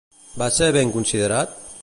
Va 0.43 0.47
ser 0.55 0.69
ben 0.77 0.95
considerat? 0.97 1.57